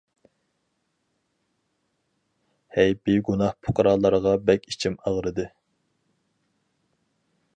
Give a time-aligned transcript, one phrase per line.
[2.77, 5.49] ھەي بىگۇناھ پۇقرالارغا بەك ئىچىم ئاغرىدى.